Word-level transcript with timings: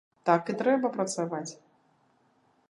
Так 0.29 0.47
і 0.53 0.55
трэба 0.61 0.91
працаваць. 0.95 1.51